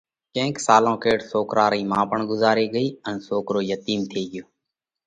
[0.35, 4.43] ڪينڪ سالون ڪيڙ سوڪرا رئِي مان پڻ ڳُزاري ڳئِي ان سوڪرو يتِيم ٿي ڳيو۔